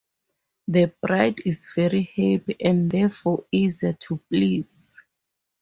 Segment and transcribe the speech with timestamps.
[0.67, 4.99] The bride is very happy, and therefore easier to please.